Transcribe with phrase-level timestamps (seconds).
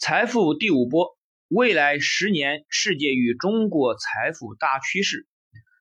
[0.00, 1.14] 财富第五波，
[1.48, 5.26] 未来十年世界与中国财富大趋势。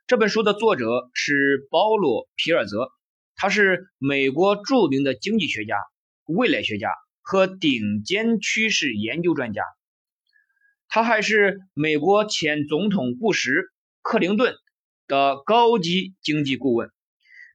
[0.08, 2.92] 这本书的作者是保罗·皮尔泽，
[3.38, 5.78] 他是美国著名的经济学家、
[6.26, 9.64] 未来学家和顶尖趋势研究专家。
[10.90, 14.54] 他还是美国前总统布什、克林顿
[15.08, 16.92] 的高级经济顾问，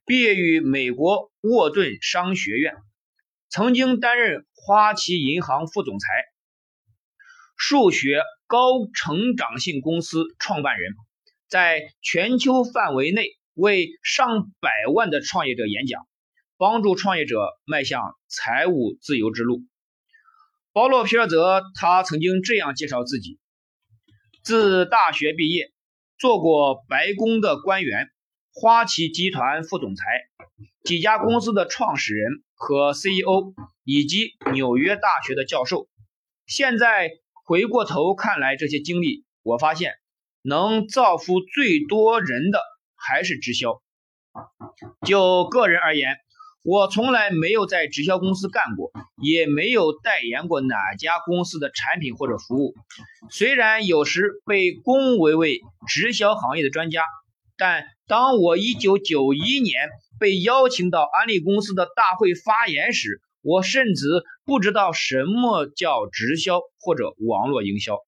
[0.07, 2.75] 毕业于美国沃顿商学院，
[3.51, 6.09] 曾经担任花旗银行副总裁。
[7.57, 10.93] 数学高成长性公司创办人，
[11.49, 16.07] 在全球范围内为上百万的创业者演讲，
[16.59, 19.62] 帮助创业者迈向财务自由之路。
[20.72, 23.39] 保罗·皮尔泽他曾经这样介绍自己：
[24.43, 25.73] 自大学毕业，
[26.18, 28.09] 做过白宫的官员、
[28.53, 30.04] 花旗集团副总裁、
[30.82, 35.89] 几家公司的创始人和 CEO，以及纽约大学的教授。
[36.47, 37.11] 现在。
[37.47, 39.92] 回过头看来，这些经历，我发现
[40.41, 42.59] 能造福最多人的
[42.97, 43.83] 还是直销。
[45.06, 46.17] 就个人而言，
[46.64, 48.91] 我从来没有在直销公司干过，
[49.23, 52.75] 也没有代言过哪家公司的产品或者服务。
[53.31, 57.05] 虽然有时被恭维为直销行业的专家，
[57.58, 64.06] 但当我1991年被邀请到安利公司的大会发言时，我甚至
[64.47, 67.98] 不知道什么叫直销或者网络营销。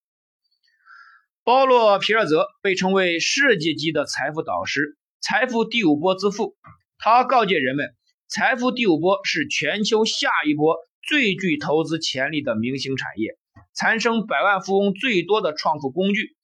[1.45, 6.57] 保罗·皮尔泽被称为世界级的财富导师、财富第五波之父。
[6.99, 7.95] 他告诫人们，
[8.27, 13.37] 财富第五波是全球下一波最具投资潜力的明星产业，
[13.75, 16.35] 产生百万富翁最多的创富工具。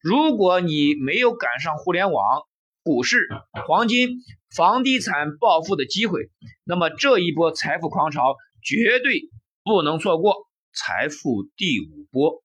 [0.00, 2.42] 如果你没有赶上互联网、
[2.86, 3.26] 股市、
[3.66, 4.20] 黄金。
[4.54, 6.30] 房地产暴富的机会，
[6.64, 9.28] 那么这一波财富狂潮绝对
[9.62, 10.48] 不能错过。
[10.72, 12.42] 财富第五波，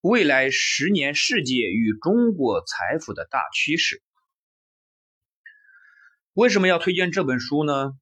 [0.00, 4.02] 未来十年世界与中国财富的大趋势。
[6.32, 7.92] 为什么要推荐这本书呢？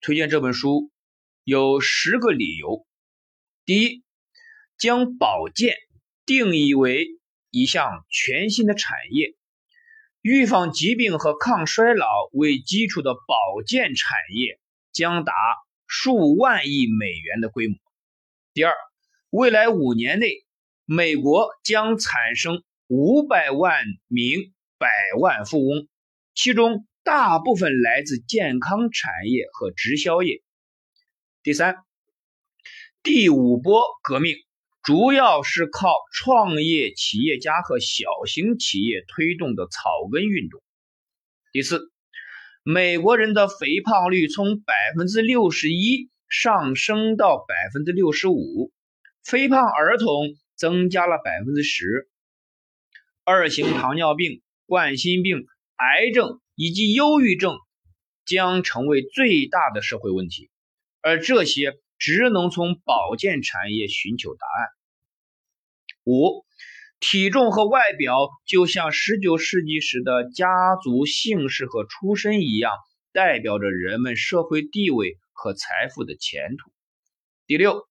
[0.00, 0.92] 推荐这本书
[1.42, 2.86] 有十个理由。
[3.64, 4.04] 第一，
[4.78, 5.74] 将保健
[6.26, 7.08] 定义为
[7.50, 9.34] 一项全新的产业。
[10.24, 14.58] 预防疾病和抗衰老为基础的保健产业
[14.90, 15.34] 将达
[15.86, 17.76] 数万亿美元的规模。
[18.54, 18.72] 第二，
[19.28, 20.46] 未来五年内，
[20.86, 24.88] 美国将产生五百万名百
[25.20, 25.88] 万富翁，
[26.34, 30.42] 其中大部分来自健康产业和直销业。
[31.42, 31.84] 第三，
[33.02, 34.36] 第五波革命。
[34.84, 40.62] 主要是靠创业企业家和小型企业推动的草根运动。
[41.52, 41.90] 第四，
[42.62, 48.72] 美国人的肥胖率从百分之六十一上升到百分之六十五，
[49.22, 52.10] 肥胖儿童增加了百分之十。
[53.24, 55.46] 二型糖尿病、冠心病、
[55.76, 57.56] 癌症以及忧郁症
[58.26, 60.50] 将成为最大的社会问题，
[61.00, 61.72] 而这些。
[61.98, 64.68] 只能从保健产业寻求答案。
[66.04, 66.44] 五，
[67.00, 70.46] 体重和外表就像十九世纪时的家
[70.82, 72.72] 族姓氏和出身一样，
[73.12, 76.70] 代表着人们社会地位和财富的前途。
[77.46, 77.86] 第六，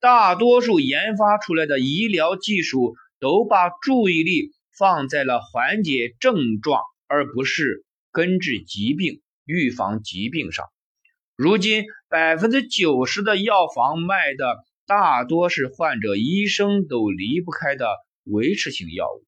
[0.00, 10.66] 大多数研发出来的医疗技术都把注意力放在了缓解症状，而不是根治疾病、预防疾病上。
[11.36, 17.88] 如今，百分之九十的药房卖的大多是患者医生都离不开的
[18.22, 19.24] 维持性药物。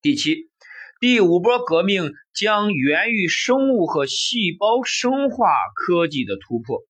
[0.00, 0.48] 第七，
[0.98, 6.82] 第五波革命将源于生物和细胞生化科技的突破。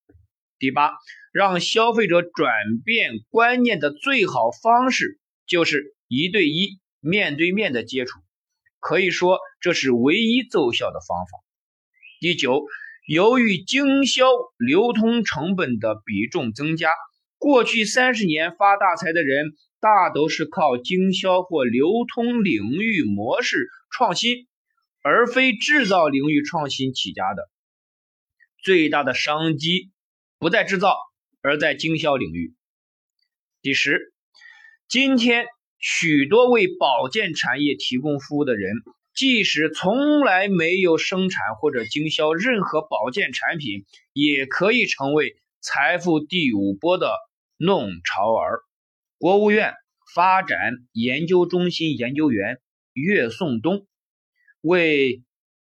[0.61, 0.93] 第八，
[1.33, 2.53] 让消费者转
[2.85, 5.19] 变观念的最好方式
[5.49, 8.21] 就是一对一、面对面的接触，
[8.79, 11.41] 可以说这是唯一奏效的方法。
[12.21, 12.65] 第九。
[13.11, 16.93] 由于经销流通成本的比重增加，
[17.39, 19.47] 过去三十年发大财的人
[19.81, 24.47] 大都是靠经销或流通领域模式创新，
[25.03, 27.51] 而非制造领域创新起家的。
[28.63, 29.91] 最大的商机
[30.39, 30.97] 不在制造，
[31.43, 32.55] 而在经销领域。
[33.61, 34.15] 第十，
[34.87, 35.47] 今天
[35.81, 38.73] 许多为保健产业提供服务的人。
[39.15, 47.13] 即使从来没有生产或者经销任何保健产品，也可以成为财富第五波的
[47.57, 48.61] 弄潮儿。
[49.19, 49.75] 国务院
[50.15, 50.59] 发展
[50.93, 52.61] 研究中心研究员
[52.93, 53.87] 岳颂东
[54.63, 55.23] 为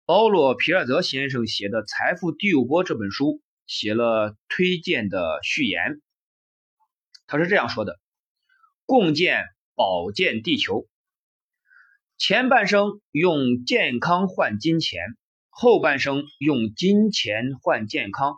[0.05, 6.01] 保罗·皮尔泽先生写的《财富第五波》这本书写了推荐的序言。
[7.27, 7.99] 他是这样说的：
[8.87, 9.45] 共建
[9.75, 10.87] 保健地球。
[12.25, 15.01] 前半生用健康换金钱，
[15.51, 18.37] 后半生用金钱换健康。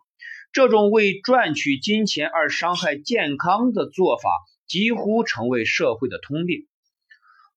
[0.53, 4.31] 这种为赚取金钱而伤害健康的做法，
[4.67, 6.67] 几乎成为社会的通病。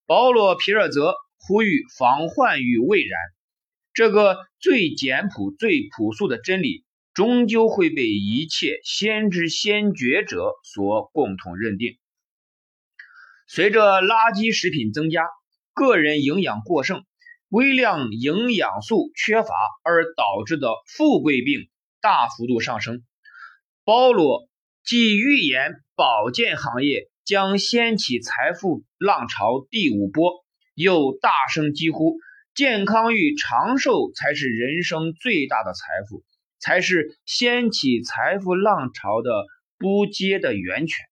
[0.06, 3.18] 保罗·皮尔泽呼吁防患于未然，
[3.94, 6.84] 这个最简朴、最朴素的真理，
[7.14, 11.98] 终究会被一切先知先觉者所共同认定。
[13.48, 15.24] 随着垃圾食品增加，
[15.78, 17.06] 个人营养过剩、
[17.50, 19.54] 微量营养素缺乏
[19.84, 21.70] 而导致的富贵病
[22.02, 23.04] 大幅度上升。
[23.86, 24.50] 保罗
[24.84, 30.44] 既预言保健行业将掀起财富浪潮第五波，
[30.74, 32.18] 又大声疾呼：
[32.56, 36.24] 健康与长寿才是人生最大的财富，
[36.58, 39.46] 才是掀起财富浪潮的
[39.78, 41.06] 不竭的源泉。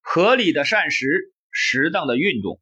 [0.00, 1.06] 合理的膳食、
[1.52, 2.60] 适当的运动。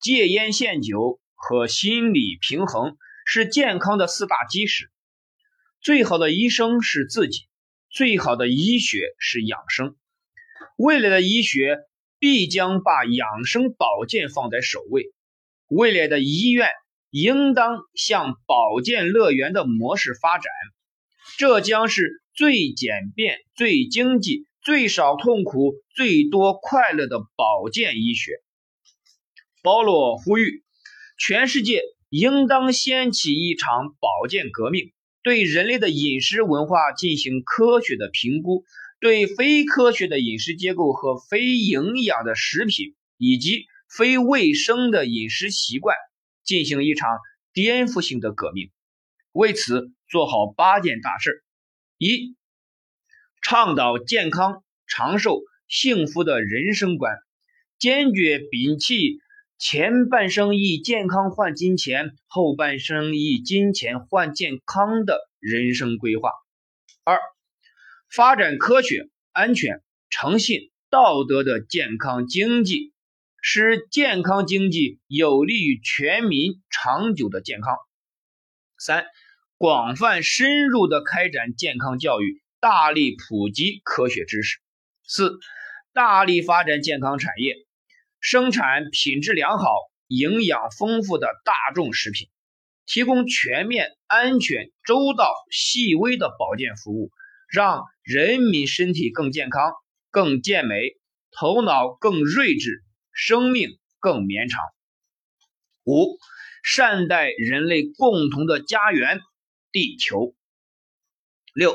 [0.00, 2.96] 戒烟限酒和心理平衡
[3.26, 4.90] 是健康的四大基石。
[5.80, 7.48] 最好的医生是自己，
[7.90, 9.96] 最好的医学是养生。
[10.76, 11.78] 未来的医学
[12.20, 15.12] 必将把养生保健放在首位。
[15.68, 16.68] 未来的医院
[17.10, 20.52] 应当向保健乐园的模式发展，
[21.38, 28.32] 这将是最简便、最经济、最少痛苦、最多快乐的保健医学。
[29.62, 30.62] 保罗呼吁，
[31.18, 38.64] 全世界应当掀起一场保健革命，对人类的饮食文化进行科学的评估，
[39.00, 45.96] 对非科学的饮食结构和非营养的食品以及非卫生的饮食习惯
[46.44, 47.18] 进行一场
[47.52, 48.70] 颠覆性的革命。
[49.32, 51.42] 为此，做好八件大事：
[51.98, 52.36] 一、
[53.42, 57.16] 倡导健康、长寿、幸福的人生观，
[57.78, 59.18] 坚决摒弃。
[59.58, 66.30] 前半生以健康换金钱，后半生以金钱换健康的人生规划。
[67.02, 67.18] 二、
[68.08, 72.92] 发展科学、安全、诚信、道德的健康经济，
[73.42, 77.76] 使健康经济有利于全民长久的健康。
[78.78, 79.06] 三、
[79.56, 84.60] 广泛深入的开展健康教育，大力普及科学知识。
[85.02, 85.40] 四、
[85.92, 87.56] 大力发展健康产业。
[88.30, 89.64] 生产品质良好、
[90.06, 92.28] 营养丰富的大众食品，
[92.84, 97.10] 提供全面、安全、周到、细微的保健服务，
[97.50, 99.72] 让人民身体更健康、
[100.10, 100.98] 更健美，
[101.30, 102.84] 头脑更睿智，
[103.14, 104.60] 生命更绵长。
[105.86, 106.18] 五、
[106.62, 109.22] 善待人类共同的家园——
[109.72, 110.34] 地球。
[111.54, 111.74] 六、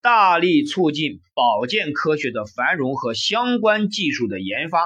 [0.00, 4.78] 大力促进保健科学的繁荣和相关技术的研发。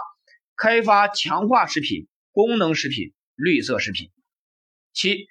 [0.62, 4.12] 开发强化食品、功能食品、绿色食品。
[4.92, 5.26] 七、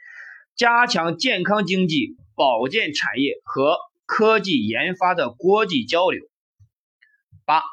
[0.57, 6.22] 加强健康经济、保健产业和科技研发的国际交流。
[7.45, 7.63] 八、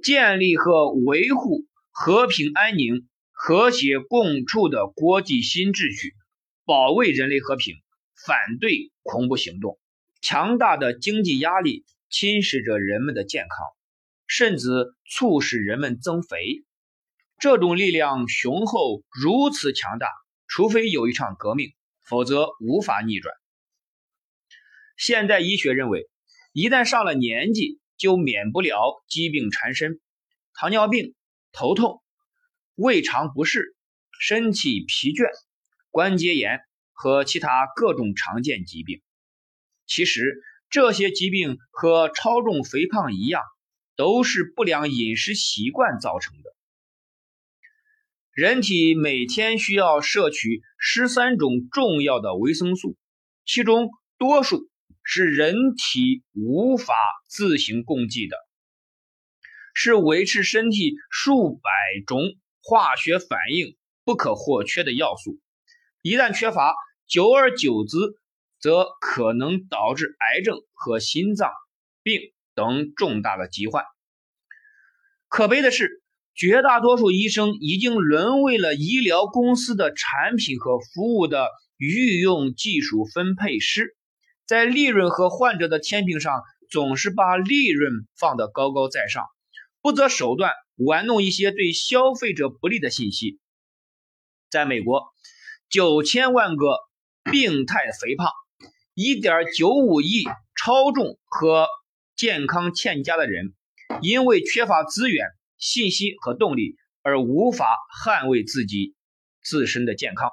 [0.00, 6.14] 建立和维护和平安宁、和谐共处的国际新秩序，
[6.64, 7.74] 保卫人类和平，
[8.14, 9.76] 反对恐怖行动。
[10.20, 13.66] 强大的经济压力侵蚀着人们的健康，
[14.28, 16.62] 甚至促使人们增肥。
[17.38, 20.08] 这种力量雄厚，如此强大，
[20.48, 21.72] 除非有一场革命，
[22.04, 23.32] 否则无法逆转。
[24.96, 26.08] 现代医学认为，
[26.52, 30.00] 一旦上了年纪，就免不了疾病缠身，
[30.52, 31.14] 糖尿病、
[31.52, 32.02] 头痛、
[32.74, 33.76] 胃肠不适、
[34.18, 35.28] 身体疲倦、
[35.90, 36.58] 关节炎
[36.92, 39.00] 和其他各种常见疾病。
[39.86, 43.44] 其实，这些疾病和超重肥胖一样，
[43.94, 46.57] 都是不良饮食习惯造成的。
[48.38, 52.96] 人体每天需要摄取十三种重要的维生素，
[53.44, 54.70] 其中多数
[55.02, 56.94] 是人体无法
[57.28, 58.36] 自行供给的，
[59.74, 61.70] 是维持身体数百
[62.06, 62.20] 种
[62.62, 65.40] 化学反应不可或缺的要素。
[66.02, 66.76] 一旦缺乏，
[67.08, 67.96] 久而久之，
[68.60, 71.50] 则可能导致癌症和心脏
[72.04, 72.20] 病
[72.54, 73.84] 等重大的疾患。
[75.26, 76.04] 可悲的是。
[76.38, 83.96] 绝大多数医生已经沦为了医疗公司的产品和服务的御用技术分配师，
[84.46, 89.24] 在利润和患者的天平上，总是把利润放得高高在上，
[89.82, 93.40] 不择手段玩弄一些对消费者不利的信息。
[94.48, 95.12] 在美国，
[95.68, 96.76] 九千万个
[97.24, 98.30] 病态肥胖、
[98.94, 100.22] 一点九五亿
[100.54, 101.66] 超重和
[102.14, 103.54] 健康欠佳的人，
[104.02, 105.26] 因为缺乏资源。
[105.58, 107.66] 信息和动力，而无法
[108.04, 108.94] 捍卫自己
[109.42, 110.30] 自身的健康。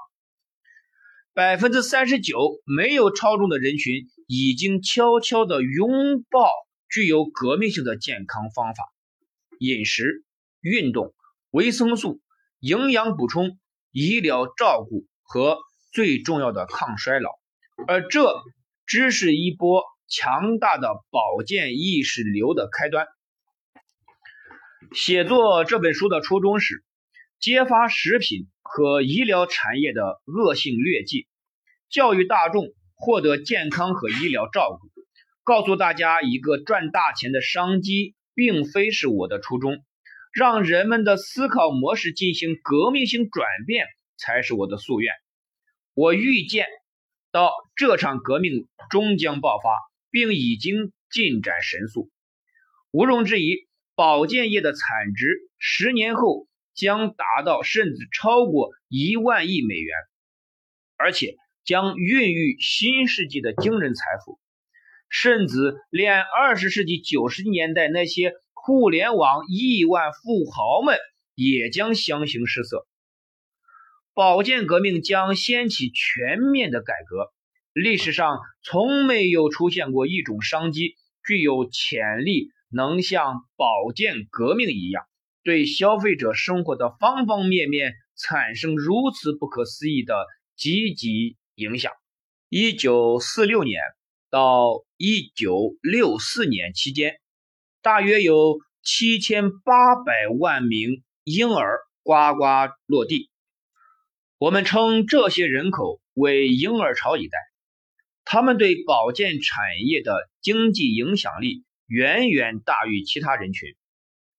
[1.34, 6.48] 百分之三十九没有超重的人群已经悄悄地拥抱
[6.89, 8.84] 具有革命性的健康方法：
[9.60, 10.24] 饮食、
[10.62, 11.13] 运动、
[11.51, 12.22] 维生素、
[12.60, 13.60] 营养补充、
[13.91, 15.58] 医疗照顾和
[15.91, 17.32] 最重要的抗衰老。
[17.88, 18.34] 而这
[18.86, 23.08] 只是一波强大的保健意识流的开端。
[24.94, 26.84] 写作这本书的初衷是
[27.39, 31.27] 揭发食品和医疗产业的恶性劣迹，
[31.89, 34.88] 教育大众获得健康和医疗照顾。
[35.44, 39.84] 告诉大家，一个赚大钱的商机并非是我的初衷，
[40.34, 43.86] 让人们的思考模式进行革命性转变
[44.18, 45.13] 才是我的夙愿。
[45.94, 46.65] 我预见
[47.32, 49.70] 到这场革命终将爆发，
[50.10, 52.10] 并已经进展神速，
[52.92, 53.68] 毋庸置疑。
[53.96, 59.96] 保健业的产值十年后将达到甚至超过一万亿美元，
[60.98, 64.38] 而且将孕育新世纪的惊人财富，
[65.08, 70.98] 甚至连二十世纪九十年代那些互联网亿万富豪们
[71.34, 72.86] 也将相形失色。
[74.14, 77.34] 保健革命将掀起全面的改革，
[77.72, 82.50] 历史上从没有出现过一种商机具有潜力。
[82.69, 85.05] 能像保健革命一样，
[85.43, 91.91] 对消费者生活的方方面面产生如此不可思议的积极影响。
[92.50, 93.81] 一九四六年
[94.29, 97.19] 到一九六四年期间，
[97.81, 103.29] 大约有七千八百万名婴儿呱呱落地。
[104.38, 107.38] 我们称这些人口为婴儿潮一代，
[108.25, 111.63] 他们对保健产业的经济影响力。
[111.88, 113.75] 远远大于其他人群，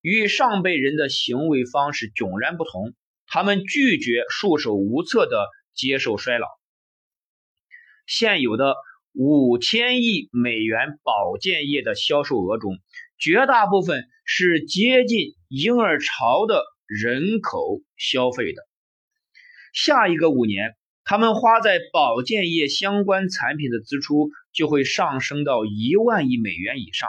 [0.01, 2.95] 与上辈人的行为方式迥然不同。
[3.29, 6.47] 他们拒绝束手无策地接受衰老。
[8.07, 8.77] 现有的
[9.13, 12.79] 五千亿美元保健业的销售额中，
[13.19, 18.63] 绝大部分是接近婴儿潮的人口消费的。
[19.73, 27.09] 下一个五年，他们花在保健业相关产品的支出就会上升到一万亿美元以上。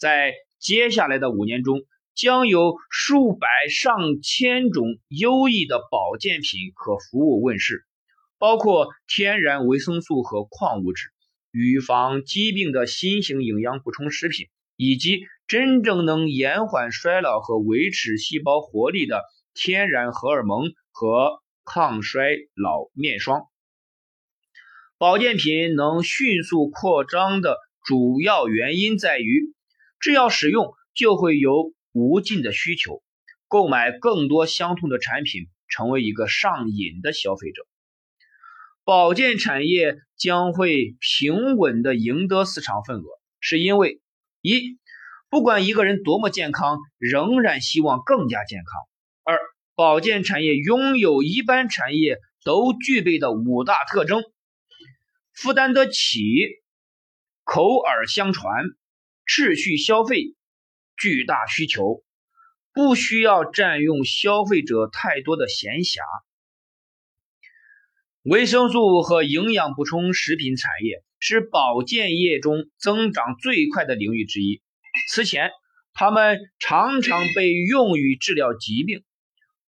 [0.00, 1.82] 在接下来的五年中，
[2.14, 7.84] 将有数百上千种优异的保健品和服务问世，
[8.38, 11.08] 包括天然维生素和矿物质、
[11.50, 23.42] 预防疾病的新型营养补充食品，以及真正能延缓衰老和维持细胞活力的天然荷尔蒙和抗衰老面霜。
[24.96, 29.52] 保健品能迅速扩张的主要原因在于。
[30.00, 33.02] 只要使用，就会有无尽的需求，
[33.48, 37.66] 购买更多相同的产品，成为一个上瘾的消费者。
[38.82, 43.04] 保健产业将会平稳地赢得市场份额，
[43.38, 44.00] 是因为
[44.40, 44.78] 一，
[45.28, 48.66] 不管一个人多么健康，仍然希望更加健康；
[49.22, 49.38] 二，
[49.74, 54.22] 保健产业拥有一般产业都具备的五大特征：
[55.34, 56.18] 负担得起，
[57.44, 58.64] 口耳相传。
[59.32, 60.34] 秩序消费，
[60.96, 62.02] 巨大需求，
[62.74, 66.00] 不需要占用消费者太多的闲暇。
[68.24, 74.62] 维生素和营养补充食品产业是保健业中增长最快的领域之一。
[75.08, 75.52] 此前，
[75.92, 79.04] 它们常常被用于治疗疾病。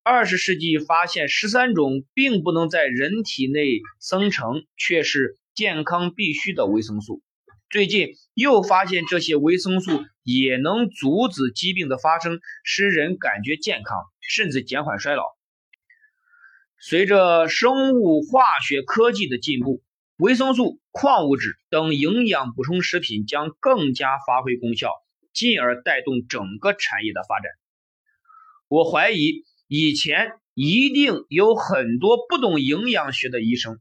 [0.02, 7.22] 二十世纪发现十三种并不能在人体内生成却是健康必需的维生素。
[7.72, 15.22] 最近又发现这些维生素也能阻止疾病的发生，使人感觉健康，甚至减缓衰老。
[16.78, 19.82] 随着生物化学科技的进步，
[20.18, 24.90] 维生素、矿物质等营养补充食品将更加发挥功效，
[25.32, 27.50] 进而带动整个产业的发展。
[28.68, 33.78] 我怀疑以前一定有很多不懂营养学的医生，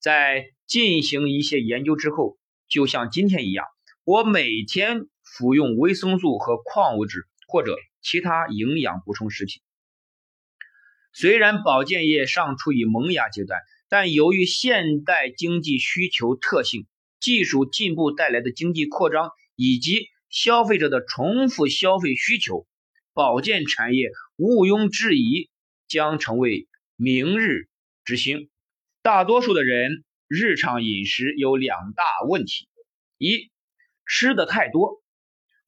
[0.00, 2.38] 在进行一些研究之后。
[2.72, 3.66] 就像今天一样，
[4.02, 9.60] 我每天服用维生素和矿物质或者其他营养补充食品。
[11.12, 13.60] 虽然保健业尚处于萌芽阶段，
[13.90, 16.86] 但由于现代经济需求特性、
[17.20, 22.66] 技术进步带来的经济扩张以及消费者的重复消费需求，
[23.12, 25.50] 保健产业毋庸置疑
[25.88, 27.68] 将成为明日
[28.02, 28.48] 之星。
[29.02, 30.04] 大多数的人。
[30.34, 32.66] 日常饮食有两大问题：
[33.18, 33.50] 一，
[34.06, 35.02] 吃的太多，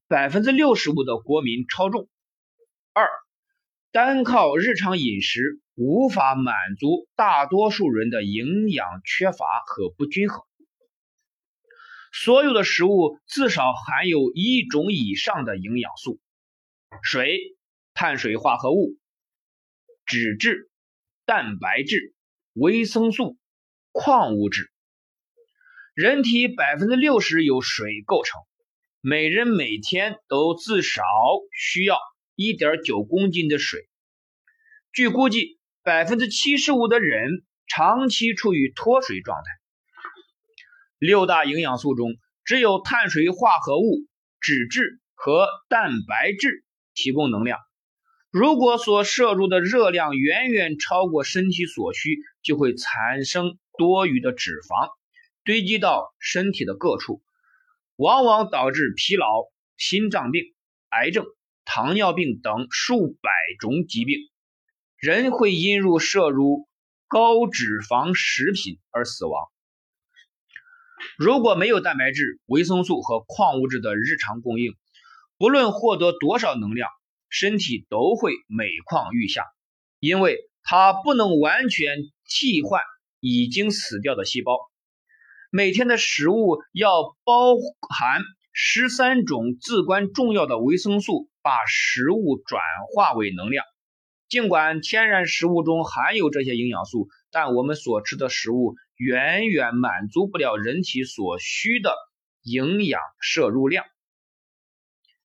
[0.09, 2.09] 百分之六十五的国民超重；
[2.95, 3.07] 二，
[3.93, 10.43] 单靠日常饮食无法满足大多数人的营养缺乏和不均衡。
[12.11, 16.19] 所有的食物至少含有一种以上的营养素：
[17.03, 17.39] 水、
[17.93, 18.97] 碳水化合物、
[20.07, 20.71] 脂质、
[21.27, 22.15] 蛋白质、
[22.55, 23.37] 维生素、
[23.95, 24.73] 矿物质。
[25.95, 28.43] 人体百分之六十由水构成，
[29.01, 31.05] 每人每天都至少
[31.53, 31.97] 需要
[32.35, 33.89] 一点九公斤的水。
[34.93, 39.45] 据估计，百分之七十五的人长期处于脱水状态。
[40.99, 44.01] 六大营养素中，只有碳水化合物、
[44.41, 47.61] 脂质和蛋白质提供能量。
[48.33, 54.91] 如果所摄入的热量远远超过身体所需，就会产生多余的脂肪。
[55.45, 57.23] 堆积到身体的各处，
[57.97, 59.27] 往往导致疲劳、
[59.77, 60.43] 心脏病、
[60.89, 61.27] 癌症、
[61.67, 64.19] 糖尿病等数百种疾病。
[64.97, 66.67] 人会因入摄入
[67.09, 69.45] 高脂肪食品而死亡。
[71.19, 74.73] 如果没有蛋白质、维生素和矿物质的日常供应，
[75.37, 76.89] 不论获得多少能量，
[77.29, 79.45] 身体都会每况愈下，
[80.01, 82.81] 因为它不能完全替换
[83.27, 84.59] 已经死掉的细胞。
[85.51, 87.55] 每天的食物要包
[87.89, 88.21] 含
[88.53, 92.61] 十三种至关重要的维生素，把食物转
[92.95, 93.65] 化为能量。
[94.29, 101.95] 尽管天然食物中含有这些营养素，但我们所吃的食物远远满足不了人体所需的
[102.43, 103.87] 营养摄入量。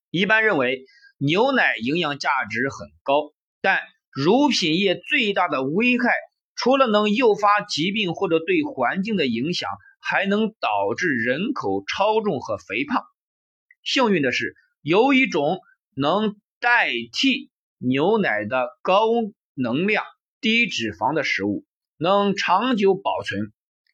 [0.10, 0.86] 一般认为，
[1.18, 6.14] 牛奶营养价值很高，但乳品业最大的危害，
[6.60, 9.70] 除了能诱发疾病或者对环境的影响。
[10.02, 13.04] 还能导致人口超重和肥胖。
[13.84, 15.60] 幸运的是，有一种
[15.94, 19.08] 能代替牛奶的高
[19.54, 20.06] 能量、
[20.40, 21.66] 低脂肪的食物，
[21.98, 23.52] 能长久保存，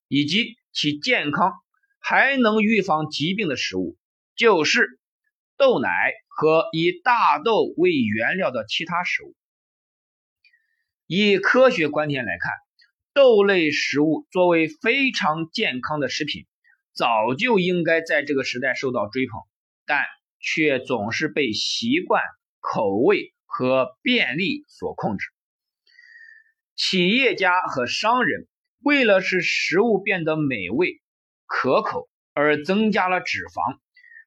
[0.08, 1.54] 以及其健康
[2.00, 3.98] 还能预防疾病的食物，
[4.36, 5.00] 就是
[5.58, 5.90] 豆奶
[6.30, 9.36] 和以大豆为原料的其他食物。
[11.08, 12.52] 以科学观点来看。
[13.14, 16.48] 豆类食物作为非常健康的食品，
[16.94, 19.40] 早就应该在这个时代受到追捧，
[19.86, 20.04] 但
[20.42, 22.22] 却总是被习惯、
[22.60, 25.28] 口味和便利所控制。
[26.76, 28.50] 企业家和商人
[28.84, 31.02] 为了使食物变得美味
[31.46, 33.80] 可口而增加了脂肪，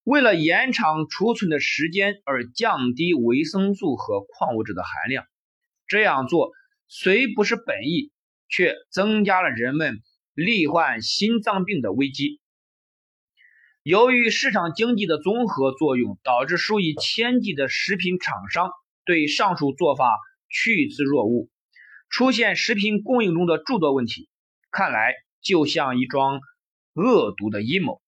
[0.02, 5.26] 为了延长储存的时间而降低维生素和矿物质的含量。
[5.86, 6.52] 这样做
[6.88, 8.10] 虽不是本意。
[8.50, 9.98] 却增加了人们
[10.32, 12.40] 罹患心脏病的危机。
[13.82, 18.70] 由于市场经济的综合作用，导致数以千计的食品厂商
[19.04, 20.08] 对上述做法
[20.48, 21.50] 趋之若鹜，
[22.08, 24.30] 出现食品供应中的诸多问题，
[24.70, 26.40] 看来就像一桩
[26.94, 28.00] 恶毒的阴谋。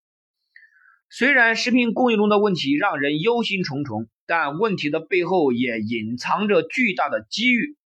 [1.11, 7.77] 虽然食品供应中的问题让人忧心忡忡，但问题的背后也隐藏着巨大的机遇。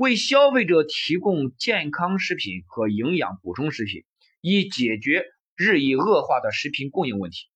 [0.00, 4.04] 为消费者提供健康食品和营养补充食品，
[4.40, 7.48] 以解决日益恶化的食品供应问题。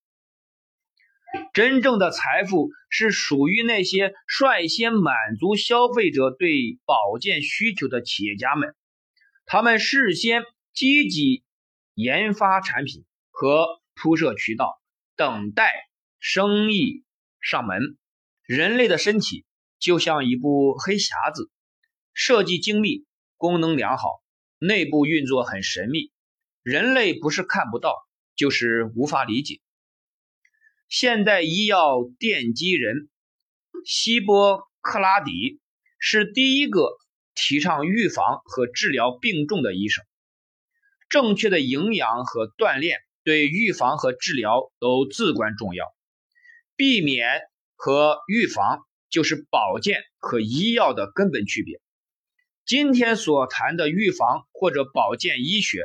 [1.54, 8.74] 真正的财富是属于那些率先满足消费者对保健需求的企业家们。
[9.46, 10.42] 他们事先
[10.74, 11.44] 积极
[11.94, 14.78] 研发产品和铺设渠道，
[15.16, 15.72] 等待
[16.18, 17.04] 生意
[17.40, 17.96] 上门。
[18.42, 19.46] 人类的身体
[19.78, 21.50] 就像一部黑匣子。
[22.14, 23.04] 设计精密，
[23.36, 24.22] 功能良好，
[24.58, 26.12] 内部运作很神秘，
[26.62, 27.96] 人类不是看不到，
[28.36, 29.60] 就是无法理解。
[30.88, 33.08] 现代医药奠基人
[33.84, 35.60] 希波克拉底
[35.98, 36.96] 是第一个
[37.34, 40.04] 提倡预防和治疗病重的医生。
[41.08, 45.84] 正确的营养和锻炼对预防和治疗都至关重要。
[46.76, 47.40] 避免
[47.76, 51.80] 和预防就是保健和医药的根本区别。
[52.66, 55.82] 今天所谈的预防或者保健医学，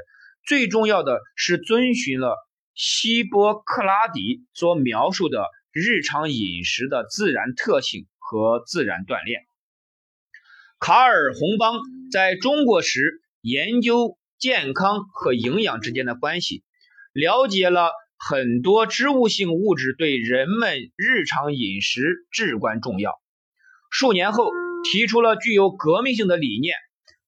[0.48, 2.38] 最重要的是遵循了
[2.74, 9.42] 希波克拉底所描述的日常饮食的自然特性和自然锻炼。
[10.80, 11.82] 卡尔洪邦
[12.14, 16.64] 在中国时研究健康和营养之间的关系，
[17.12, 23.20] 了解了很多植物性物质对人们日常饮食至关重要。
[23.92, 24.50] 数年后。
[24.84, 26.76] 提出了具有革命性的理念，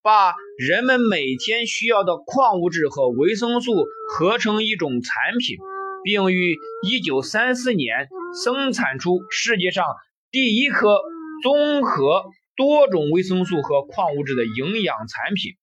[0.01, 5.57] 把人们每天需要的矿物质和维生素合成一种产品，
[6.03, 8.07] 并于1934年
[8.43, 9.85] 生产出世界上
[10.31, 11.01] 第一颗
[11.43, 15.53] 综合多种维生素和矿物质的营养产品。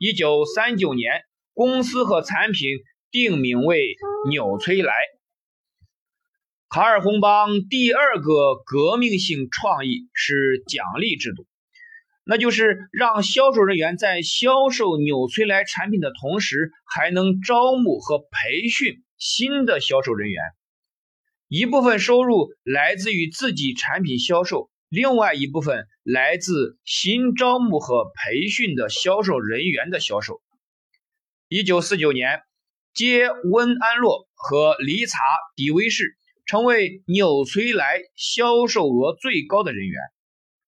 [0.00, 1.22] 一九三九年，
[1.54, 2.78] 公司和产品
[3.10, 3.96] 定名为
[4.28, 4.92] 纽崔莱。
[6.70, 11.46] 卡尔洪邦第二个革命性创意是奖励制度。
[12.24, 20.42] 那就是让销售人员在销售纽崔莱产品的同时，还能招募和培训新的销售人员。
[21.48, 30.42] 一部分收入来自于自己产品销售，另外一部分来自新招募和培训的销售人员的销售。
[31.48, 32.42] 一九四九年，
[32.92, 35.18] 接温安洛和理查
[35.56, 36.14] 迪威士
[36.48, 40.00] 成为纽崔莱销售额最高的人员。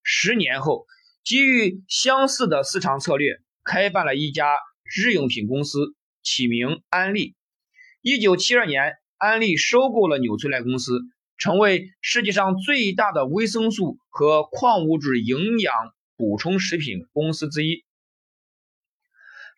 [0.05, 0.87] 十年后。
[1.23, 7.37] 基于相似的市场策略，开办了一家日用品公司，起名安利。
[8.01, 11.03] 一九七二年，安利收购了纽崔莱公司，
[11.37, 15.75] 成为世界上最大的维生素和矿物质营养
[16.17, 17.85] 补充食品公司之一，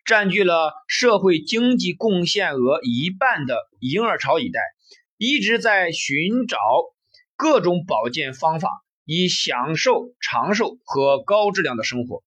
[0.05, 4.59] 占据了社会经济贡献额一半的婴儿潮一代，
[5.17, 6.57] 一直在寻找
[7.35, 8.69] 各种保健方法。
[9.05, 12.23] 以享受长寿和高质量的生活。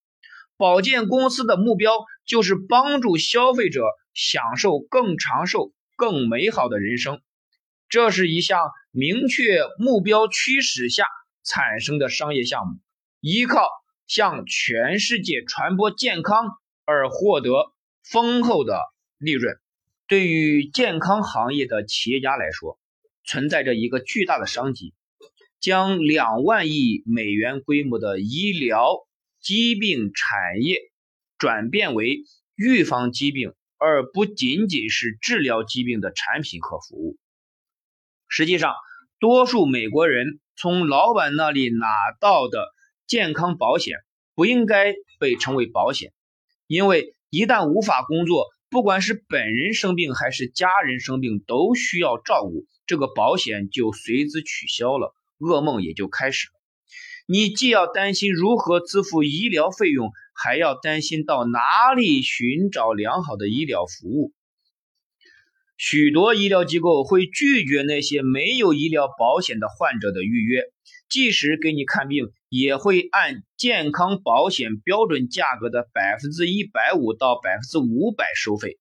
[0.59, 7.23] 保健公司的目标就是帮助消费者享受更长寿、更美好的人生。
[7.89, 11.07] 这是一项明确目标驱使下
[11.45, 12.75] 产生的商业项目，
[13.21, 13.67] 依靠
[14.07, 16.51] 向全世界传播健康
[16.85, 17.73] 而获得
[18.03, 18.81] 丰厚的
[19.17, 19.57] 利润。
[20.09, 22.79] 对于健康行业的企业家来说，
[23.25, 24.95] 存在着一个巨大的商机。
[25.59, 29.07] 将两万亿美元规模的医疗
[29.41, 30.81] 疾病产业
[31.39, 32.21] 转变为
[32.55, 37.17] 预防疾病，而不仅仅是治疗疾病的产品和服务。
[38.29, 38.75] 实际上，
[39.19, 41.87] 多数美国人从老板那里拿
[42.21, 42.69] 到的
[43.07, 43.97] 健康保险
[44.35, 46.13] 不应该被称为保险，
[46.69, 55.15] 因为一旦无法工作，不管是本人生病还是家人生病，都需要照顾，这个保险就随之取消了。
[55.39, 56.53] 噩梦也就开始了。
[57.27, 64.35] 你既要担心如何支付医疗费用，还要担心到哪里寻找良好的医疗服务。
[65.79, 70.65] 许多医疗机构会拒绝那些没有医疗保险的患者的预约，
[71.09, 78.79] 即使给你看病，也会按健康保险标准价格的百分之一百五到百分之五百收费。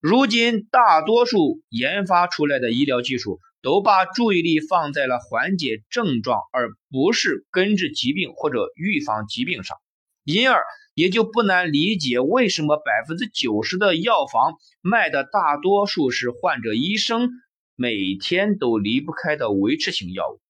[0.00, 3.40] 如今，大多数研发出来的医疗技术。
[3.64, 9.78] 都把注意力放在了缓解症状，而不是根治疾病或者预防疾病上，
[10.22, 10.60] 因而
[10.92, 17.30] 也就不难理解为什么百分之九十的药房卖的大多数是患者医生
[17.74, 20.43] 每天都离不开的维持性药物。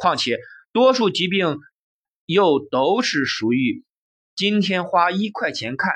[0.00, 0.38] 况且，
[0.70, 1.58] 多数疾病
[2.24, 3.84] 又都是属于
[4.36, 5.92] 今天花一块钱看，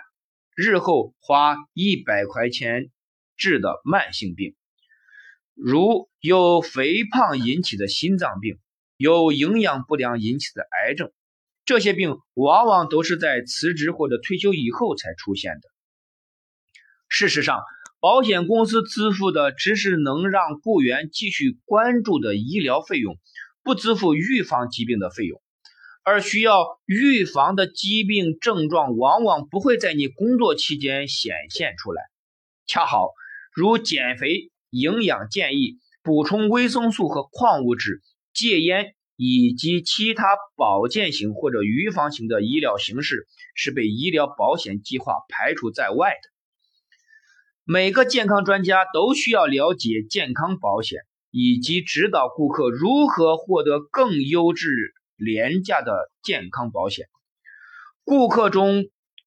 [0.57, 2.91] 日后花一百块钱
[3.37, 4.57] 治的慢性病。
[5.55, 8.59] 如有肥胖引起的心脏病，
[8.97, 11.13] 有营养不良引起的癌症，
[11.65, 15.69] 这些病往往都是在辞职或者退休以后才出现的。
[17.07, 17.61] 事实上，
[18.01, 23.17] 保险公司支付的只是能让雇员继续关注的医疗费用，
[23.63, 25.41] 不支付预防疾病的费用。
[26.05, 32.03] 而需要预防的疾病症状，往往不会在你工作期间显现出来。
[32.67, 33.11] 恰好
[33.55, 34.49] 如减肥。
[34.75, 38.01] 营养建议、补充维生素和矿物质、
[38.33, 40.25] 戒烟以及其他
[40.57, 46.31] 保健型或者预防型的医疗形式是被医疗保险计划排除在外的。
[47.65, 51.01] 每个健康专家都需要了解健康保险，
[51.33, 57.09] 以及指导顾客如何获得更优质、廉价的健康保险。
[58.05, 58.85] 顾客中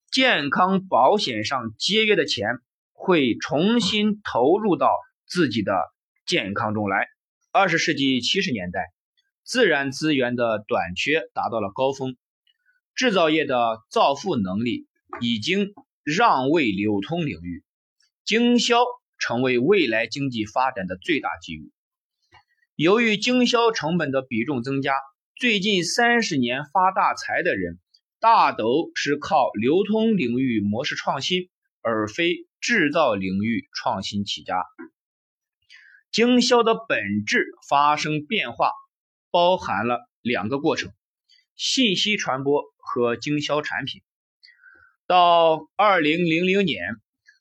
[0.10, 2.60] 健康保险上节约的钱
[2.94, 4.88] 会重新投入到。
[5.28, 5.74] 自己的
[6.28, 7.08] 健康中来。
[7.52, 8.94] 二十世纪七十年代，
[9.44, 12.16] 自然资源的短缺达到了高峰，
[12.94, 14.86] 制造业的造富能力
[15.22, 17.64] 已经让位流通领域，
[18.24, 18.84] 经销
[19.18, 21.72] 成为未来经济发展的最大机遇。
[22.76, 24.94] 由于经销成本的比重增加，
[25.38, 27.80] 最近三十年发大财的人，
[28.20, 31.50] 大都是靠流通领域模式创新，
[31.82, 34.62] 而非制造领域创新起家。
[36.12, 38.74] 经销的本质发生变化，
[39.32, 40.92] 包含了两个过程：
[41.56, 44.02] 信息传播和经销产品。
[45.08, 46.98] 到二零零零年，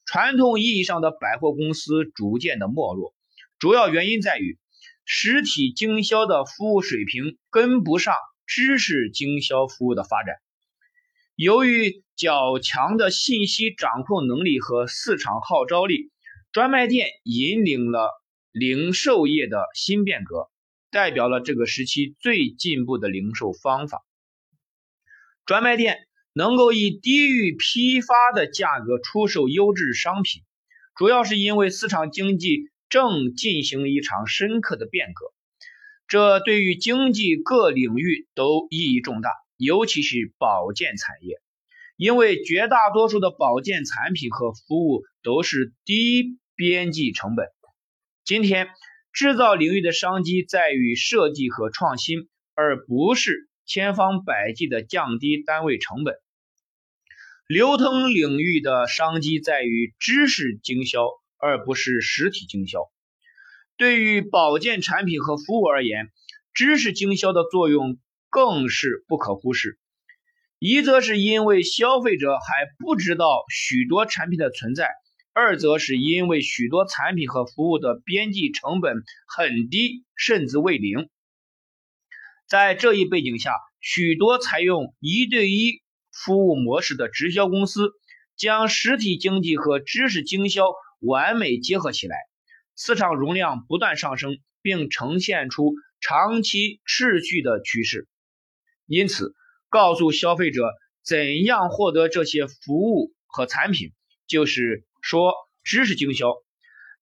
[0.06, 3.16] 传统意义上的百货公司逐渐的没落，
[3.58, 4.60] 主要原因在于
[5.04, 8.14] 实体经销的服务水平跟不上
[8.46, 10.36] 知识经销服务的发展。
[11.36, 16.10] 由于较强的信息掌控能力和市场号召力，
[16.52, 18.10] 专卖店引领了
[18.52, 20.48] 零售业的新变革，
[20.90, 24.04] 代表了这个时期最进步的零售方法。
[25.44, 25.98] 专卖店
[26.32, 30.42] 能够以低于批发的价格出售优质商品，
[30.94, 35.32] 主要是因为市场经济正进行一场深刻的变革，
[36.06, 39.30] 这对于经济各领域都意义重大。
[39.56, 41.40] 尤其是保健产业，
[41.96, 47.46] 因为绝大多数的保健产品和服务都是低边际成本。
[48.24, 48.68] 今天，
[49.12, 56.16] 制造领域的商机在于设计和创新，而不是千方百计的降低单位成本。
[57.46, 61.08] 流通领域的商机在于知识经销，
[61.44, 62.80] 而不是实体经销。
[63.76, 66.10] 对于保健产品和服务而言，
[66.54, 67.98] 知识经销的作用。
[68.36, 69.78] 更是不可忽视，
[70.58, 74.88] 一则是因为消费者还不知道许多产品的存在，
[75.32, 81.08] 二则是因为许多产品和服务的边际成本很低，甚至为零。
[82.48, 85.80] 在这一背景下，许多采用一对一
[86.10, 87.92] 服务模式的直销公司，
[88.36, 90.72] 将实体经济和知识经销
[91.04, 92.16] 完美结合起来，
[92.76, 98.08] 市场容量不断上升，并呈现出长期持续的趋势。
[98.86, 99.34] 因此，
[99.68, 100.70] 告诉消费者
[101.02, 103.92] 怎样获得这些服务和产品，
[104.26, 106.34] 就是说知识经销，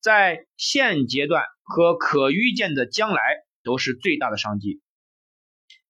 [0.01, 3.21] 在现阶段和可预见的将来
[3.63, 4.81] 都是最大的商机。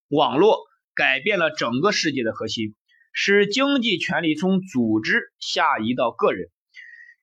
[0.08, 0.58] 网络
[0.94, 2.74] 改变了整个世界的核心，
[3.12, 6.50] 使经济权力从组织下移到个人。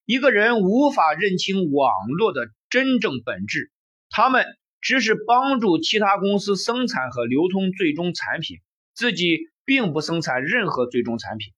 [0.09, 3.71] 一个人无法认清网络的真正本质，
[4.09, 4.43] 他们。
[4.81, 8.59] 只是帮助其他公司生产和流通最终产品，
[8.93, 11.51] 自己并不生产任何最终产品。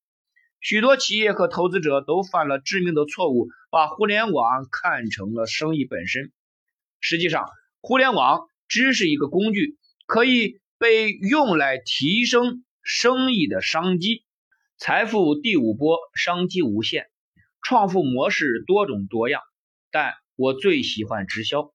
[0.60, 6.32] 许多企业和投资者都犯了致命的错误，把互联网看成了生意本身。
[6.98, 7.48] 实际上，
[7.80, 14.24] 互联网只是一个工具，可以被用来提升生意的商机。
[14.78, 17.06] 财富第五波，商机无限，
[17.72, 19.40] 创富模式多种多样，
[19.90, 21.72] 但我最喜欢直销。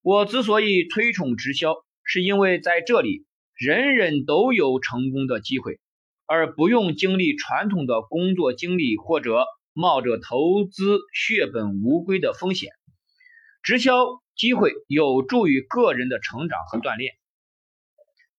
[0.00, 5.80] 我之所以推崇直销，是因为在这里人人都有成功的机会，
[6.24, 12.70] 而不用经历传统的工作经历或者冒着投资血本无归的风险。
[13.62, 13.92] 直销
[14.34, 17.12] 机会有助于个人的成长和锻炼。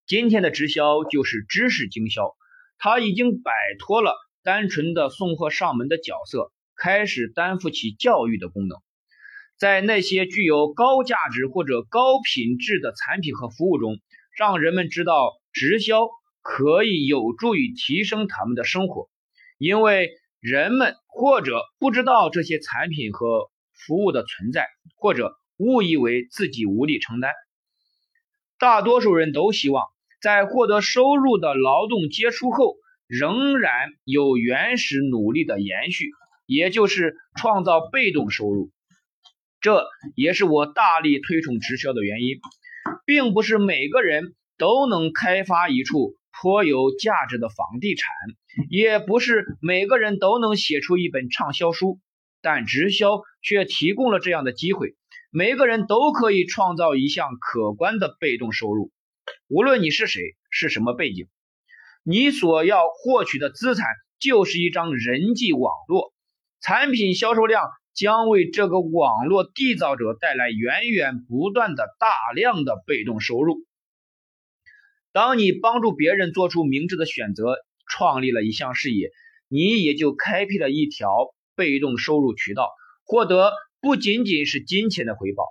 [0.08, 2.36] 今天的直销就是知识经销，
[2.80, 8.78] 它已经摆脱了单纯的送货上门的角色，开始担负起教育的功能。
[9.58, 14.00] 在那些具有高价值或者高品质的产品和服务中，
[14.38, 16.08] 让人们知道直销
[16.42, 19.10] 可以有助于提升他们的生活，
[19.58, 27.34] 因为人们或者不知道这些产品和服务的存在，或者误以为自己无力承担。
[28.58, 29.86] 大多数人都希望
[30.22, 36.12] 在获得收入的劳动结束后，仍然有原始努力的延续，
[36.50, 38.72] 也就是创造被动收入。
[39.62, 39.86] 这
[40.16, 42.40] 也是我大力推崇直销的原因，
[43.06, 48.10] 并不是每个人都能开发一处颇有价值的房地产，
[48.68, 52.00] 也不是每个人都能写出一本畅销书，
[52.42, 54.96] 但直销却提供了这样的机会，
[55.30, 58.92] 每个人都可以创造一项可观的被动收入。
[59.50, 61.28] 无论你是谁，是什么背景，
[62.04, 63.86] 你所要获取的资产
[64.20, 66.12] 就是一张人际网络，
[66.62, 67.64] 产品销售量。
[67.96, 73.66] 将为这个网络缔造者带来源源不断的大量的被动收入。
[75.12, 77.58] 当你帮助别人做出明智的选择，
[77.90, 79.10] 创立了一项事业，
[79.50, 81.12] 你也就开辟了一条
[81.58, 82.70] 被动收入渠道，
[83.04, 85.44] 获得不仅仅是金钱的回报。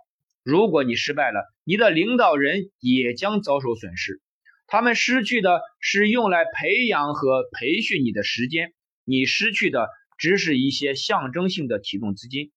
[0.43, 4.23] 如果你失败了，你的领导人也将遭受损失，
[4.67, 8.73] 他们失去的是用来培养和培训你的时间，
[9.05, 9.91] 你失去的。
[10.19, 12.53] 只是一些象征性的启动资金。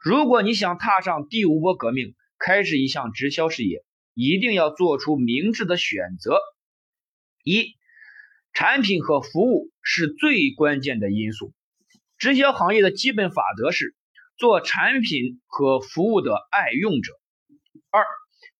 [0.00, 6.40] 如果你想踏上第五波革命，开始一项直销事业，一定要做出明智的选择。
[7.44, 7.76] 一，
[8.52, 11.54] 产品和服务是最关键的因素。
[12.18, 13.94] 直销行业的基本法则是
[14.36, 17.12] 做产品和服务的爱用者。
[17.90, 18.04] 二，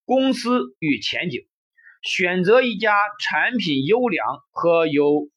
[0.04, 1.46] 公司与前景，
[2.02, 5.28] 选择一家产品优良和有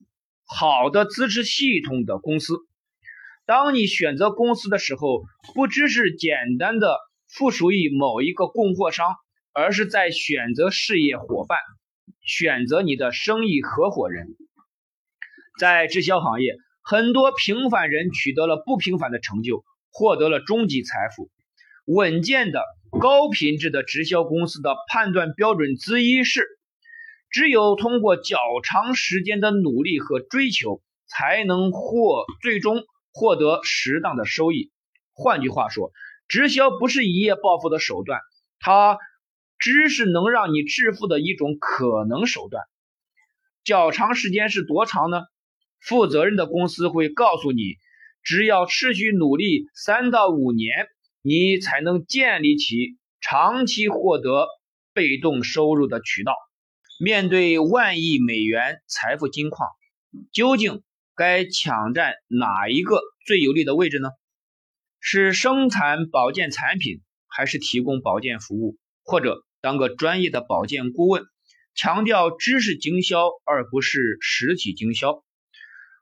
[0.44, 2.58] 好的支持系统的公司。
[3.46, 9.16] 当你选择公司的时候，不只是简单的附属于某一个供货商，
[9.54, 11.60] 而是在选择事业伙伴。
[12.22, 14.28] 选择你的生意合伙人。
[15.60, 21.30] 在直销行业，很多平凡人取得了不平凡的成就，获得了终极财富。
[21.86, 22.64] 稳健的、
[23.00, 26.48] 高品质的直销公司的判断标准之一是，
[27.30, 32.84] 只有通过较长时间的努力和追求，才能获最终
[33.16, 34.72] 获得适当的收益。
[35.14, 35.92] 换句话说，
[36.28, 38.20] 直销不是一夜暴富的手段，
[38.60, 39.00] 它
[39.58, 42.64] 只是能让你致富的一种可能手段。
[43.64, 45.22] 较长时间是多长呢？
[45.80, 47.78] 负责任的公司会告诉你，
[48.22, 50.88] 只要持续努力三到五年。
[51.28, 54.48] 你才能建立起长期获得
[54.94, 56.36] 被动收入的渠道。
[57.00, 59.68] 面对万亿美元财富金矿，
[60.32, 60.84] 究竟
[61.16, 64.10] 该抢占哪一个最有利的位置呢？
[65.00, 71.24] 是生产保健产品，还是提供保健服务，或者当个专业的保健顾问，
[71.74, 75.24] 强调知识经销而不是实体经销，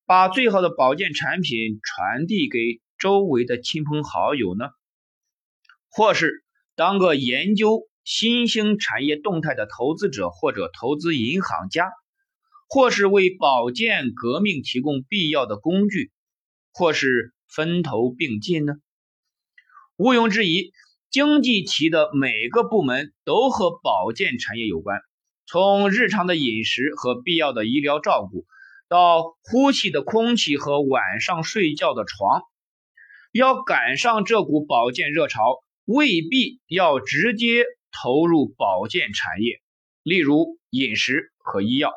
[0.05, 4.69] 把最好的保健产品传递给周围的亲朋好友呢？
[5.89, 6.43] 或是
[6.75, 11.91] 当个研究新兴产业动态的投资者或者投资银行家，
[12.73, 16.11] 或是为保健革命提供必要的工具，
[16.73, 18.73] 或是分头并进呢？
[19.95, 20.71] 毋庸置疑，
[21.11, 25.01] 经济体的每个部门都和保健产业有关。
[25.45, 28.47] 从日常的饮食和必要的医疗照顾，
[28.89, 32.41] 到呼气的空气和晚上睡觉的床，
[33.31, 35.59] 要赶上这股保健热潮。
[35.85, 39.61] 未必要直接投入保健产业，
[40.01, 41.91] 例如饮食和医药。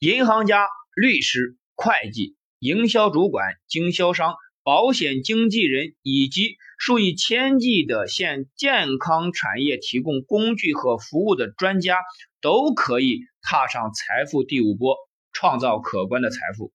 [0.00, 11.98] 银行家、律师、会计、营销主管、经销商、保险经纪人以及数以千计的向健康产业提供工具和服务的专家，
[12.40, 14.94] 都可以踏上财富第五波，
[15.32, 16.72] 创造可观的财富。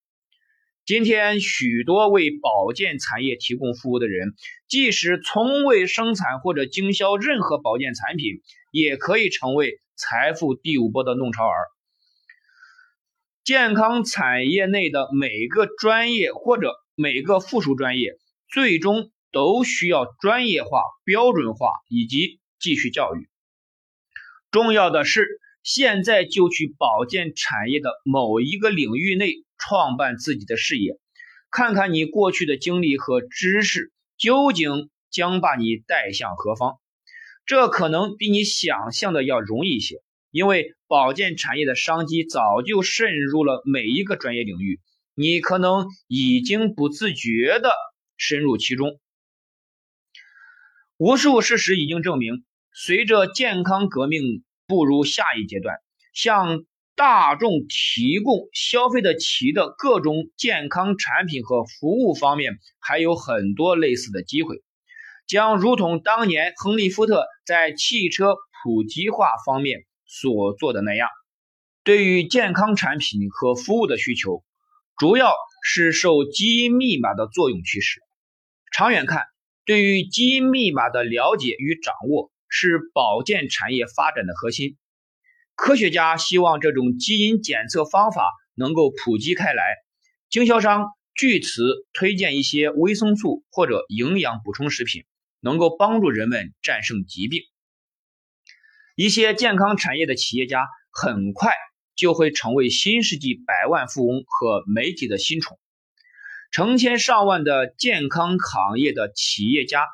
[0.85, 4.33] 今天，许多为保健产业提供服务的人，
[4.67, 11.71] 即使从未生产或者经销任何保健产品，也可以成为财富第五波的弄潮儿。
[13.43, 18.17] 健康产业内的每个专业或者每个附属专业，
[18.51, 23.29] 最终都需要专业化、标准化以及继续教育。
[24.51, 25.27] 重要的是，
[25.63, 29.35] 现在就去保健产业的某一个领域内。
[29.65, 30.97] 创办自己的事业，
[31.49, 36.81] 看看你过去的经历和知识究竟将把你带向何方。
[37.45, 40.01] 这可能比你想象的要容易一些，
[40.33, 44.79] 因为保健产业的商机早就渗入了每一个专业领域，
[45.13, 47.71] 你可能已经不自觉地
[48.17, 48.99] 深入其中。
[50.97, 52.43] 无数事实已经证明，
[52.73, 55.77] 随着健康革命步入下一阶段，
[56.13, 56.65] 向。
[56.95, 64.61] 大众提供消费得起的各种健康产品和服务方面，还有很多类似的机会，
[65.25, 69.85] 将如同当年亨利·福特在汽车普及化方面
[70.21, 71.09] 所做的那样。
[71.83, 74.43] 对于健康产品和服务的需求，
[74.95, 77.99] 主要是受基因密码的作用驱使。
[78.71, 79.23] 长远看，
[79.65, 84.77] 对于基因密码的了解与掌握是保健产业发展的核心。
[85.55, 89.63] 科学家希望这种基因检测方法能够普及开来，
[90.29, 95.03] 经销商据此推荐一些维生素或者营养补充食品，
[95.41, 97.41] 能够帮助人们战胜疾病。
[98.95, 101.53] 一些健康产业的企业家很快
[101.95, 105.59] 就会成为新世纪百万富翁和媒体的新宠，
[106.51, 109.87] 成千上万的健康行业的企业家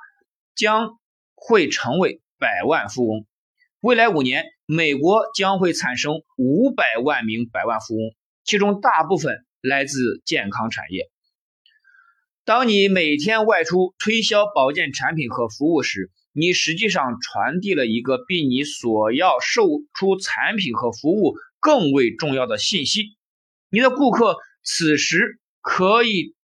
[0.56, 1.00] 将
[1.36, 3.26] 会成为百万富翁。
[3.82, 4.46] 未来五年。
[4.72, 11.10] 美国将会产生五百万名百万富翁，其中大部分来自健康产业。
[12.46, 23.18] 当你每天外出推销保健产品和服务时，你实际上传递了一个比你所要售出产品和服务更为重要的信息：
[23.70, 26.36] 你的顾客此时可以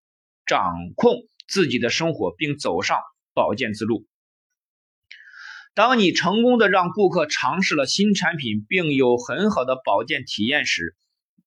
[0.47, 2.99] 掌控自己的生活，并走上
[3.35, 4.07] 保健之路。
[5.75, 10.97] 当你成功的让顾客尝试了新产品，并有很好的保健体验时，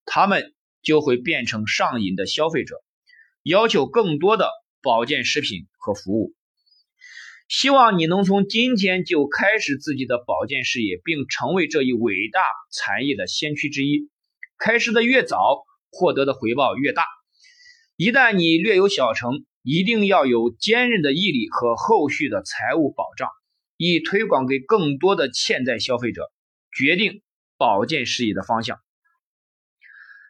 [0.05, 2.75] 他们就会变成上瘾的消费者，
[3.41, 4.49] 要求更多的
[4.81, 6.33] 保健食品和服务。
[7.47, 12.41] 希望你能从今天就开始自己的保健事业，并成为这一伟大
[12.71, 14.09] 产业的先驱之一。
[14.57, 17.05] 开始的越早，获得的回报越大。
[17.95, 23.29] 一旦你略有小成，一定要有坚韧的毅力和后续的财务保障。
[23.79, 26.31] 以推广给更多的潜在消费者，
[26.75, 27.21] 决定
[27.57, 28.79] 保健事业的方向。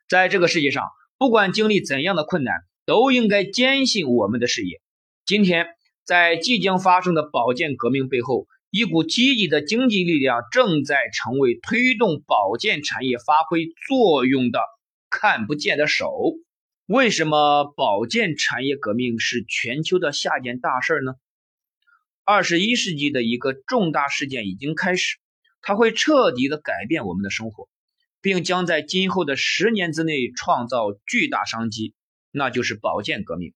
[0.09, 0.83] 在这个世界上，
[1.17, 2.53] 不管经历怎样的困难，
[2.85, 4.81] 都应该坚信我们的事业。
[5.25, 5.67] 今天，
[6.07, 14.61] 在即将发生的保健革命背后，一股积极的经济力量正在成为推动保健产业发挥作用的
[15.09, 16.09] 看不见的手。
[16.85, 21.15] 为什么保健产业革命是全球的下件大事呢？
[22.23, 25.17] 二十一世纪的一个重大事件已经开始，
[25.61, 27.67] 它会彻底的改变我们的生活。
[28.21, 31.93] 并将在今后的十年之内创造巨大商机，
[32.31, 33.53] 那就是保健革命。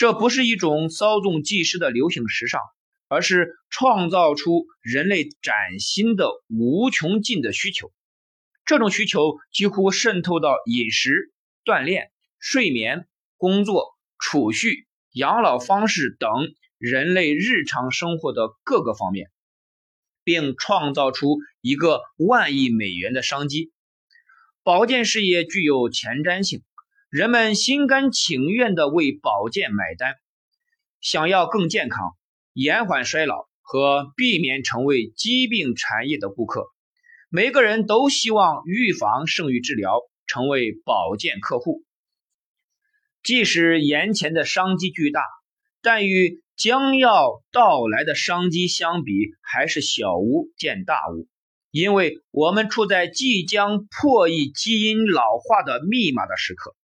[0.00, 2.58] 这不是一种稍纵即逝的流行时尚，
[3.06, 7.92] 而是创造出人类崭新的无穷尽的需求。
[8.64, 11.34] 这种需求几乎渗透到饮食、
[11.66, 13.88] 锻炼、睡眠、工作、
[14.18, 16.30] 储蓄、养老方式等
[16.78, 19.30] 人类日常生活的各个方面。
[20.24, 23.70] 并创造出一个万亿美元的商机。
[24.62, 26.62] 保健事业具有前瞻性，
[27.10, 30.14] 人们心甘情愿地为保健买单。
[31.00, 32.16] 想要更健康、
[32.52, 36.68] 延缓衰老和避免成为疾病产业的顾客，
[37.28, 39.98] 每个人都希望预防胜于治疗，
[40.28, 41.82] 成为保健客户。
[43.24, 45.24] 即使眼前的商机巨大，
[45.82, 51.26] 但与将要到来的商机相比，还是小巫见大巫，
[51.72, 56.76] 因为我们处在即将破译基因老化的密码的时刻。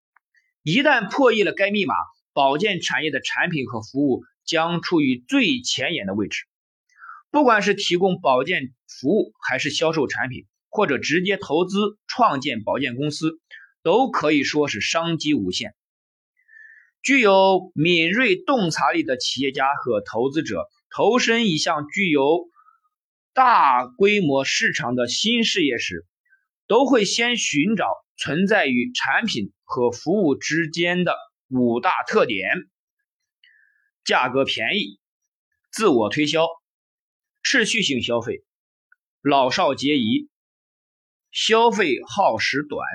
[0.65, 1.93] 一旦破译了该密码，
[2.33, 6.45] 保健产业的产品和服务将处于最前沿的位置。
[7.29, 13.39] 不管是提供保健服务，还是销售产品，或者直接投资创建保健公司，
[13.83, 15.75] 都可以说是商机无限。
[17.03, 22.47] 具有敏锐洞察力的企业家和投资者投身一项具有
[23.35, 26.07] 大规模市场的新事业时，
[26.65, 27.85] 都会先寻找
[28.17, 31.15] 存在于产品和服务之间的
[31.49, 32.49] 五大特点：
[34.03, 34.99] 价格便宜、
[35.71, 36.47] 自我推销、
[37.43, 38.43] 持续性消费、
[39.21, 40.29] 老少皆宜、
[41.31, 42.85] 消费耗时短。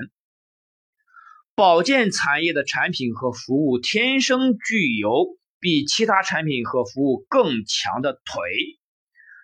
[1.54, 8.79] 保健产业的产品和服务天生具有比其他产品和服务更强的腿。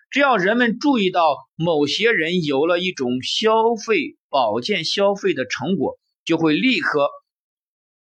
[0.09, 7.09] 只要人们注意到某些人有了一种消费保健消费的成果，就会立刻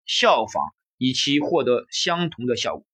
[0.06, 2.86] 效仿，以期获得相同的效果。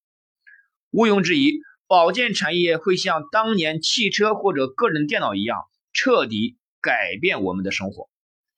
[0.92, 5.58] 毋庸置疑，保健产业会像当年汽车或者个人电脑一样，
[5.94, 8.10] 彻底改变我们的生活。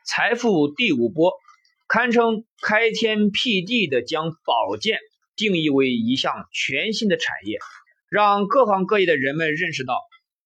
[0.05, 1.33] 财富第五波。
[1.93, 4.99] 堪称开天辟地的将保健
[5.35, 7.59] 定义为一项全新的产业，
[8.07, 9.99] 让各行各业的人们认识到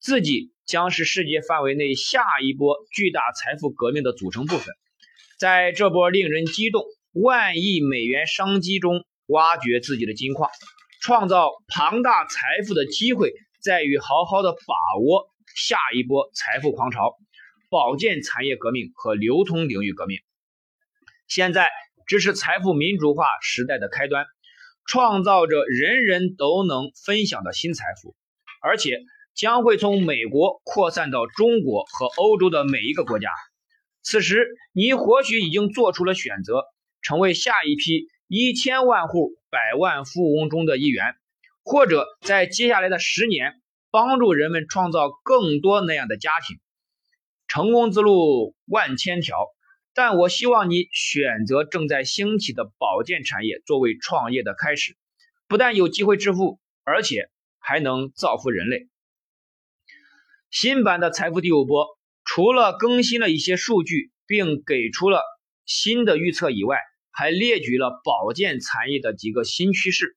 [0.06, 4.76] 自己将是世界范围内下一波巨大财富革命的组成部分。
[5.40, 10.52] 在这波令人激动、万亿美元商机中挖掘自己的金矿，
[11.02, 13.34] 创造庞大财富的机会
[13.64, 17.18] 在于好好的把握下一波财富狂潮——
[17.72, 20.20] 保健产业革命和流通领域革命。
[21.28, 21.68] 现在
[22.06, 24.28] 只是财富民主化时代的开端，
[24.86, 28.16] 创造着人人都能分享的新财富，
[28.62, 29.00] 而且
[29.36, 33.30] 将会从美国扩散到中国和欧洲的每一个国家。
[34.02, 36.64] 此时，你或许已经做出了选择，
[37.02, 41.16] 成为下一批一千万户百万富翁中的一员，
[41.64, 43.62] 或者在接下来的十年
[43.92, 46.58] 帮助人们创造更多那样的家庭。
[47.48, 49.36] 成功之路万千条。
[49.98, 54.98] 但我希望你选择正在兴起的保健产业作为创业的开始，
[55.48, 57.30] 不但有机会致富，而且
[57.60, 58.90] 还能造福人类。
[60.58, 61.86] 新版的财富第五波
[62.24, 65.20] 除了更新了一些数据，并给出了
[65.66, 66.78] 新的预测以外，
[67.12, 70.16] 还列举了保健产业的几个新趋势：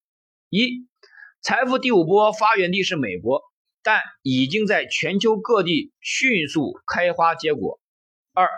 [0.48, 0.86] 一、
[1.42, 3.42] 财富第五波发源地是美国，
[3.82, 7.80] 但已经在全球各地迅速开花结果；
[8.32, 8.48] 二、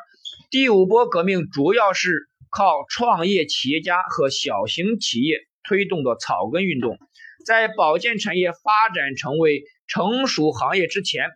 [0.50, 6.98] 第五波革命主要是靠创业企业家和小型企业推动的草根运动。
[7.46, 11.30] 在保健产业发展成为成熟行业之前，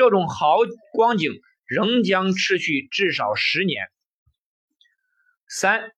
[0.00, 0.56] 这种好
[0.94, 1.30] 光景
[1.66, 3.84] 仍将持续至少十年。
[5.46, 5.92] 三，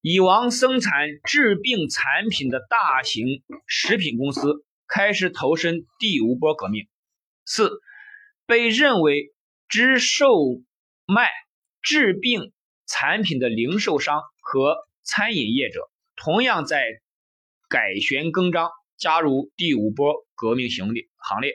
[0.00, 6.88] 以往生产治病产品的大型食品公司开始投身第五波革命。
[7.44, 7.70] 四，
[8.46, 9.34] 被认为
[9.68, 10.32] 只售
[11.04, 11.28] 卖。
[11.82, 12.54] 治病
[12.86, 16.86] 产品的零售商和餐饮业者同样在
[17.68, 21.52] 改弦更张，加入第五波革命行列行列。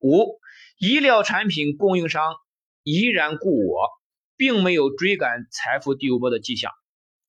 [0.00, 0.40] 五，
[0.78, 2.34] 医疗产品供应商
[2.82, 3.88] 依然故我，
[4.36, 6.72] 并没有追赶财富第五波的迹象。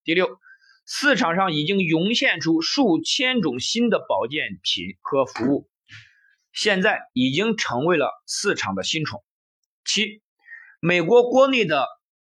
[0.03, 0.39] 第六，
[0.85, 5.69] 市场上已经涌现出数千种新的保健品和服务，
[6.53, 9.23] 现在已经成为了市场的新宠。
[9.85, 10.21] 七，
[10.79, 11.87] 美国国内的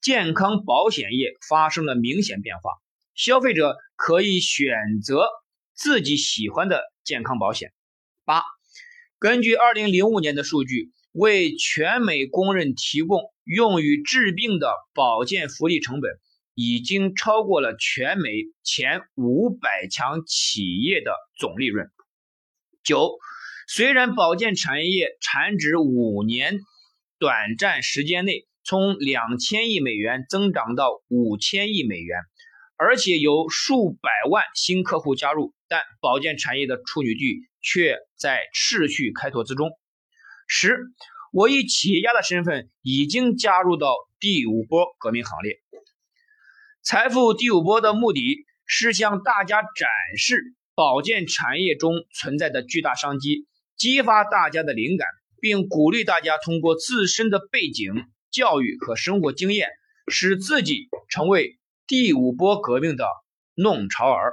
[0.00, 2.72] 健康保险业发生了明显变化，
[3.14, 5.28] 消费者可以选择
[5.72, 7.72] 自己喜欢的健康保险。
[8.24, 8.42] 八，
[9.20, 16.10] 根据二零零五年的数据，为全美工人提供用于治病的保健福利成本。
[16.58, 18.30] 已经超过了全美
[18.62, 21.90] 前五百强企业的总利润。
[22.82, 23.18] 九，
[23.68, 26.60] 虽然保健产业产值五年
[27.18, 32.20] 短暂时间内从两千亿美元增长到五千亿美元，
[32.78, 39.68] 而且有数百万新客户加入，但保健产业的处女地却在持续开拓之中。
[40.46, 40.78] 十，
[41.32, 45.60] 我以企业家的身份已经加入到第五波革命行列。
[46.82, 55.08] 财富第五波的目的是向大家展示保健产业中存在的巨大商机，激发大家的灵感，
[55.40, 59.68] 并鼓励大家通过自身的背景、教育和生活经验，
[60.06, 63.04] 使自己成为第五波革命的
[63.54, 64.32] 弄潮儿。